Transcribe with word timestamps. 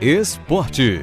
Esporte. 0.00 1.02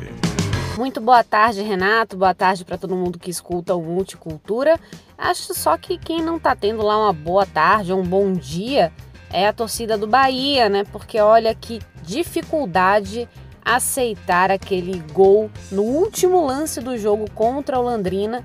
Muito 0.76 0.99
boa 0.99 1.23
tarde, 1.23 1.61
Renato. 1.61 2.18
Boa 2.18 2.34
tarde 2.34 2.65
para 2.65 2.80
todo 2.80 2.96
mundo 2.96 3.20
que 3.20 3.30
escuta 3.30 3.76
o 3.76 3.84
Multicultura. 3.84 4.79
Acho 5.16 5.54
só 5.54 5.78
que 5.78 6.00
quem 6.00 6.20
não 6.20 6.39
tá 6.39 6.55
tendo 6.55 6.81
lá 6.81 6.97
uma 6.97 7.13
boa 7.13 7.46
tarde 7.46 7.94
um 7.94 8.02
bom 8.02 8.33
dia 8.33 8.91
é 9.31 9.47
a 9.47 9.54
torcida 9.54 9.99
do 9.99 10.07
Bahia, 10.07 10.68
né? 10.68 10.83
Porque 10.91 11.20
olha 11.20 11.54
que 11.54 11.79
dificuldade 12.02 13.29
aceitar 13.63 14.50
aquele 14.50 14.98
gol 15.14 15.52
no 15.71 15.84
último 15.84 16.43
lance 16.43 16.82
do 16.82 16.98
jogo 16.98 17.29
contra 17.36 17.77
o 17.77 17.84
Londrina, 17.84 18.43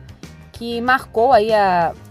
que 0.52 0.82
marcou 0.82 1.32
aí 1.32 1.48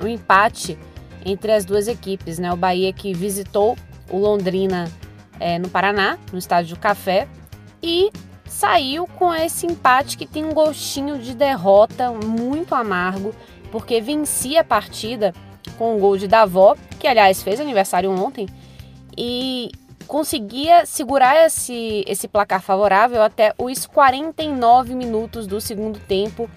o 0.04 0.08
empate 0.08 0.80
entre 1.24 1.52
as 1.52 1.64
duas 1.64 1.88
equipes, 1.88 2.40
né? 2.40 2.52
O 2.52 2.58
Bahia 2.58 2.92
que 2.92 3.14
visitou 3.14 3.78
o 4.10 4.18
Londrina 4.18 4.92
é, 5.40 5.60
no 5.60 5.70
Paraná, 5.70 6.18
no 6.32 6.40
estádio 6.40 6.76
Café, 6.80 7.28
e 7.84 8.12
saiu 8.52 9.08
com 9.08 9.34
esse 9.34 9.66
empate 9.66 10.18
que 10.18 10.26
tem 10.26 10.44
um 10.44 10.54
gostinho 10.54 11.18
de 11.18 11.34
derrota 11.34 12.12
muito 12.12 12.76
amargo, 12.76 13.34
porque 13.72 14.02
vencia 14.02 14.60
a 14.60 14.64
partida 14.64 15.34
com 15.78 15.96
o 15.96 16.00
gol 16.00 16.18
de 16.18 16.28
Davó, 16.28 16.76
que 17.00 17.08
aliás 17.08 17.42
fez 17.42 17.62
aniversário 17.62 18.12
ontem, 18.12 18.48
e 19.18 19.72
conseguia 20.06 20.86
segurar 20.86 21.46
esse, 21.46 22.04
esse 22.06 22.28
placar 22.28 22.62
favorável 22.62 23.22
até 23.24 23.54
os 23.58 23.86
49 23.86 24.96
minutos 24.96 25.48
do 25.48 25.62
segundo 25.62 25.98
tempo, 26.00 26.50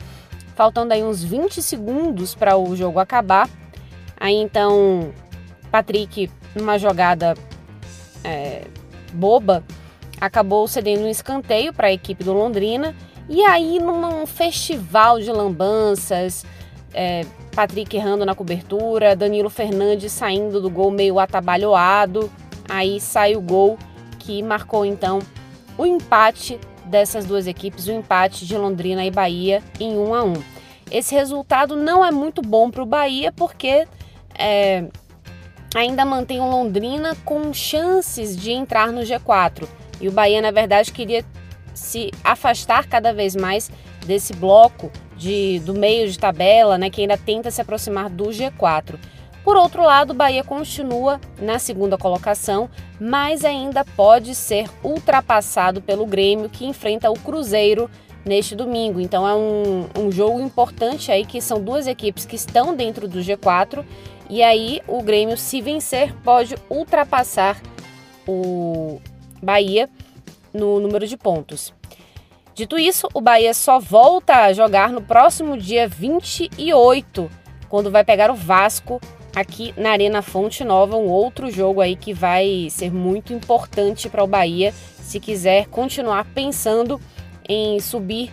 faltando 0.56 0.92
aí 0.92 1.02
uns 1.02 1.22
20 1.22 1.62
segundos 1.62 2.34
para 2.34 2.56
o 2.56 2.74
jogo 2.74 2.98
acabar. 2.98 3.48
Aí 4.18 4.34
então, 4.34 5.12
Patrick, 5.70 6.28
numa 6.56 6.76
jogada 6.76 7.34
é, 8.24 8.64
boba, 9.12 9.62
acabou 10.24 10.66
cedendo 10.66 11.04
um 11.04 11.08
escanteio 11.08 11.72
para 11.72 11.88
a 11.88 11.92
equipe 11.92 12.24
do 12.24 12.32
Londrina. 12.32 12.94
E 13.28 13.42
aí, 13.42 13.78
num 13.78 14.26
festival 14.26 15.18
de 15.18 15.30
lambanças, 15.30 16.44
é, 16.92 17.24
Patrick 17.54 17.96
errando 17.96 18.24
na 18.24 18.34
cobertura, 18.34 19.16
Danilo 19.16 19.50
Fernandes 19.50 20.12
saindo 20.12 20.60
do 20.60 20.70
gol 20.70 20.90
meio 20.90 21.18
atabalhoado. 21.18 22.30
Aí 22.68 23.00
sai 23.00 23.36
o 23.36 23.40
gol 23.40 23.78
que 24.18 24.42
marcou 24.42 24.86
então 24.86 25.20
o 25.76 25.84
empate 25.84 26.58
dessas 26.84 27.24
duas 27.24 27.46
equipes, 27.46 27.86
o 27.86 27.92
empate 27.92 28.46
de 28.46 28.56
Londrina 28.56 29.04
e 29.04 29.10
Bahia 29.10 29.62
em 29.80 29.96
1 29.96 30.14
a 30.14 30.24
1. 30.24 30.32
Esse 30.90 31.14
resultado 31.14 31.76
não 31.76 32.04
é 32.04 32.10
muito 32.10 32.40
bom 32.40 32.70
para 32.70 32.82
o 32.82 32.86
Bahia 32.86 33.32
porque 33.32 33.86
é, 34.38 34.84
ainda 35.74 36.04
mantém 36.04 36.40
o 36.40 36.48
Londrina 36.48 37.16
com 37.24 37.52
chances 37.52 38.36
de 38.36 38.52
entrar 38.52 38.92
no 38.92 39.00
G4. 39.00 39.66
E 40.00 40.08
o 40.08 40.12
Bahia, 40.12 40.40
na 40.42 40.50
verdade, 40.50 40.92
queria 40.92 41.24
se 41.74 42.10
afastar 42.22 42.86
cada 42.86 43.12
vez 43.12 43.34
mais 43.34 43.70
desse 44.06 44.32
bloco 44.32 44.90
de, 45.16 45.60
do 45.60 45.74
meio 45.74 46.10
de 46.10 46.18
tabela, 46.18 46.78
né, 46.78 46.90
que 46.90 47.00
ainda 47.00 47.16
tenta 47.16 47.50
se 47.50 47.60
aproximar 47.60 48.08
do 48.08 48.26
G4. 48.26 48.96
Por 49.42 49.56
outro 49.56 49.82
lado, 49.82 50.10
o 50.10 50.14
Bahia 50.14 50.42
continua 50.42 51.20
na 51.38 51.58
segunda 51.58 51.98
colocação, 51.98 52.70
mas 52.98 53.44
ainda 53.44 53.84
pode 53.84 54.34
ser 54.34 54.70
ultrapassado 54.82 55.82
pelo 55.82 56.06
Grêmio, 56.06 56.48
que 56.48 56.64
enfrenta 56.64 57.10
o 57.10 57.18
Cruzeiro 57.18 57.90
neste 58.24 58.56
domingo. 58.56 58.98
Então 58.98 59.28
é 59.28 59.34
um, 59.34 59.86
um 59.98 60.10
jogo 60.10 60.40
importante 60.40 61.12
aí, 61.12 61.26
que 61.26 61.42
são 61.42 61.60
duas 61.60 61.86
equipes 61.86 62.24
que 62.24 62.36
estão 62.36 62.74
dentro 62.74 63.06
do 63.06 63.18
G4, 63.18 63.84
e 64.30 64.42
aí 64.42 64.80
o 64.88 65.02
Grêmio, 65.02 65.36
se 65.36 65.60
vencer, 65.60 66.14
pode 66.24 66.56
ultrapassar 66.70 67.60
o 68.26 68.98
Bahia 69.44 69.88
no 70.52 70.80
número 70.80 71.06
de 71.06 71.16
pontos. 71.16 71.72
Dito 72.54 72.78
isso, 72.78 73.08
o 73.12 73.20
Bahia 73.20 73.52
só 73.52 73.80
volta 73.80 74.44
a 74.44 74.52
jogar 74.52 74.90
no 74.90 75.02
próximo 75.02 75.56
dia 75.56 75.88
28, 75.88 77.28
quando 77.68 77.90
vai 77.90 78.04
pegar 78.04 78.30
o 78.30 78.34
Vasco 78.34 79.00
aqui 79.34 79.74
na 79.76 79.90
Arena 79.90 80.22
Fonte 80.22 80.64
Nova, 80.64 80.96
um 80.96 81.08
outro 81.08 81.50
jogo 81.50 81.80
aí 81.80 81.96
que 81.96 82.14
vai 82.14 82.68
ser 82.70 82.92
muito 82.92 83.32
importante 83.32 84.08
para 84.08 84.22
o 84.22 84.28
Bahia 84.28 84.72
se 84.72 85.18
quiser 85.18 85.66
continuar 85.66 86.24
pensando 86.32 87.00
em 87.48 87.80
subir 87.80 88.30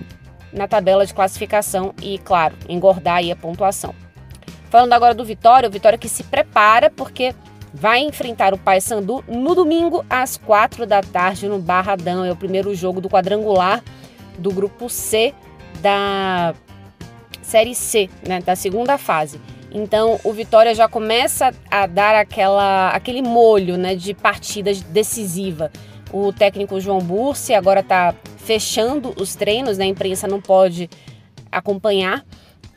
na 0.54 0.68
tabela 0.68 1.06
de 1.06 1.14
classificação 1.14 1.94
e, 2.02 2.18
claro, 2.20 2.56
engordar 2.70 3.18
aí 3.18 3.32
a 3.32 3.36
pontuação. 3.36 3.96
Falando 4.70 4.94
agora 4.94 5.14
do 5.14 5.26
Vitória, 5.26 5.68
o 5.68 5.72
Vitória 5.72 5.98
que 5.98 6.08
se 6.08 6.24
prepara 6.24 6.90
porque 6.90 7.34
vai 7.74 8.02
enfrentar 8.02 8.54
o 8.54 8.58
Paysandu 8.58 9.24
no 9.28 9.56
domingo 9.56 10.06
às 10.10 10.38
quatro 10.38 10.86
da 10.86 11.02
tarde 11.02 11.48
no 11.48 11.60
Barradão. 11.60 12.26
É 12.26 12.32
o 12.32 12.36
primeiro 12.36 12.74
jogo 12.76 13.00
do 13.00 13.10
quadrangular 13.10 13.84
do 14.38 14.52
grupo 14.52 14.90
C 14.90 15.34
da 15.82 16.54
Série 17.42 17.76
C, 17.76 18.10
né, 18.28 18.42
da 18.42 18.56
segunda 18.56 18.98
fase. 18.98 19.40
Então 19.72 20.20
o 20.24 20.34
Vitória 20.34 20.76
já 20.76 20.88
começa 20.88 21.54
a 21.70 21.88
dar 21.88 22.16
aquela, 22.16 22.90
aquele 22.90 23.22
molho 23.22 23.78
né, 23.78 23.96
de 23.96 24.14
partida 24.14 24.72
decisiva. 24.90 25.72
O 26.12 26.34
técnico 26.34 26.80
João 26.80 27.00
Bursi 27.00 27.54
agora 27.54 27.80
está 27.80 28.14
fechando 28.38 29.14
os 29.18 29.34
treinos, 29.36 29.78
né, 29.78 29.86
a 29.86 29.88
imprensa 29.88 30.28
não 30.28 30.42
pode 30.42 30.90
acompanhar 31.52 32.26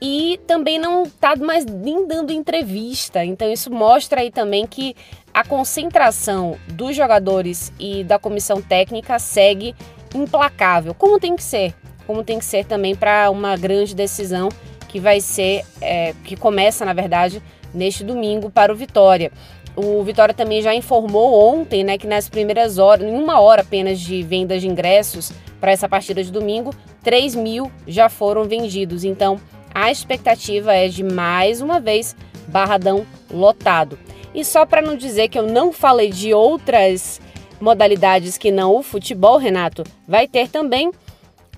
e 0.07 0.39
também 0.47 0.79
não 0.79 1.05
está 1.05 1.35
mais 1.35 1.65
nem 1.65 2.07
dando 2.07 2.31
entrevista. 2.31 3.25
Então 3.25 3.51
isso 3.51 3.73
mostra 3.73 4.21
aí 4.21 4.31
também 4.31 4.67
que 4.67 4.95
a 5.33 5.43
concentração 5.43 6.59
dos 6.69 6.95
jogadores 6.95 7.73
e 7.81 8.05
da 8.05 8.19
comissão 8.19 8.61
técnica 8.61 9.19
segue 9.19 9.75
implacável, 10.15 10.93
como 10.93 11.19
tem 11.19 11.35
que 11.35 11.43
ser, 11.43 11.75
como 12.07 12.23
tem 12.23 12.39
que 12.39 12.45
ser 12.45 12.67
também 12.67 12.95
para 12.95 13.31
uma 13.31 13.57
grande 13.57 13.95
decisão 13.95 14.51
que 14.89 15.01
vai 15.01 15.23
ser, 15.23 15.65
é, 15.81 16.15
que 16.23 16.37
começa 16.37 16.85
na 16.85 16.93
verdade 16.93 17.43
neste 17.73 18.05
domingo 18.05 18.51
para 18.51 18.71
o 18.71 18.77
Vitória. 18.77 19.33
O 19.75 20.05
Vitória 20.05 20.35
também 20.35 20.61
já 20.61 20.75
informou 20.75 21.51
ontem, 21.51 21.83
né, 21.83 21.97
que 21.97 22.07
nas 22.07 22.29
primeiras 22.29 22.77
horas, 22.77 23.09
em 23.09 23.17
uma 23.17 23.41
hora 23.41 23.63
apenas 23.63 23.99
de 23.99 24.23
vendas 24.23 24.61
de 24.61 24.69
ingressos 24.69 25.33
para 25.59 25.73
essa 25.73 25.89
partida 25.89 26.23
de 26.23 26.31
domingo, 26.31 26.75
3 27.03 27.35
mil 27.35 27.73
já 27.87 28.11
foram 28.11 28.45
vendidos. 28.45 29.03
Então, 29.03 29.41
a 29.75 29.91
expectativa 29.91 30.73
é 30.73 30.89
de 30.89 31.03
mais 31.03 31.61
uma 31.61 31.81
vez 31.81 32.15
Barradão 32.47 33.05
lotado. 33.31 33.99
E 34.33 34.45
só 34.45 34.65
para 34.65 34.81
não 34.81 34.97
dizer 34.97 35.29
que 35.29 35.39
eu 35.39 35.47
não 35.47 35.73
falei 35.73 36.11
de 36.11 36.33
outras 36.33 37.21
modalidades 37.61 38.39
que 38.39 38.53
não 38.53 38.77
o 38.77 38.83
futebol, 38.83 39.37
Renato, 39.37 39.85
vai 40.07 40.29
ter 40.29 40.49
também 40.49 40.93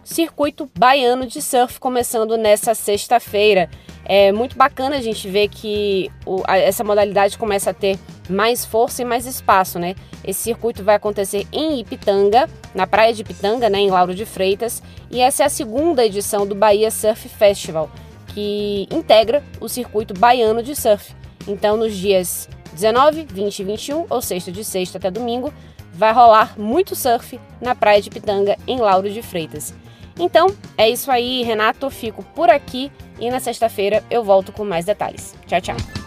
circuito 0.05 0.71
baiano 0.79 1.27
de 1.27 1.43
surf 1.43 1.81
começando 1.81 2.37
nessa 2.37 2.75
sexta-feira. 2.75 3.69
É 4.05 4.31
muito 4.31 4.57
bacana 4.57 4.97
a 4.97 5.01
gente 5.01 5.29
ver 5.29 5.49
que 5.49 6.11
o, 6.25 6.43
a, 6.47 6.57
essa 6.57 6.85
modalidade 6.85 7.37
começa 7.37 7.71
a 7.71 7.75
ter 7.75 7.99
mais 8.31 8.65
força 8.65 9.03
e 9.03 9.05
mais 9.05 9.27
espaço, 9.27 9.79
né? 9.79 9.97
Esse 10.25 10.43
circuito 10.43 10.85
vai 10.85 10.95
acontecer 10.95 11.47
em 11.53 11.81
Ipitanga, 11.81 12.49
na 12.75 12.87
praia 12.87 13.13
de 13.13 13.23
Ipitanga, 13.23 13.69
né, 13.69 13.79
em 13.79 13.91
Lauro 13.91 14.15
de 14.15 14.25
Freitas, 14.25 14.83
e 15.11 15.21
essa 15.21 15.43
é 15.43 15.47
a 15.47 15.51
segunda 15.51 16.05
edição 16.05 16.47
do 16.47 16.55
Bahia 16.55 16.91
Surf 16.91 17.29
Festival 17.29 17.91
que 18.37 18.87
integra 18.91 19.43
o 19.59 19.67
circuito 19.67 20.13
baiano 20.13 20.63
de 20.63 20.77
surf. 20.77 21.15
Então, 21.49 21.79
nos 21.79 21.97
dias 21.97 22.51
19, 22.75 23.27
20 23.33 23.61
e 23.61 23.65
21, 23.65 24.07
ou 24.11 24.21
sexta 24.21 24.53
de 24.53 24.63
sexta 24.63 24.99
até 24.99 25.11
domingo, 25.11 25.51
vai 25.95 26.13
rolar 26.13 26.53
muito 26.59 26.95
surf 26.95 27.41
na 27.63 27.75
praia 27.75 28.03
de 28.03 28.11
Pitanga, 28.11 28.59
em 28.67 28.79
Lauro 28.79 29.11
de 29.11 29.23
Freitas. 29.23 29.73
Então, 30.19 30.49
é 30.77 30.87
isso 30.87 31.11
aí, 31.11 31.43
Renato. 31.45 31.89
Fico 31.89 32.23
por 32.35 32.51
aqui 32.51 32.93
e 33.19 33.31
na 33.31 33.41
sexta-feira 33.41 34.05
eu 34.11 34.23
volto 34.23 34.53
com 34.53 34.67
mais 34.67 34.85
detalhes. 34.85 35.35
Tchau, 35.47 35.61
tchau. 35.63 36.06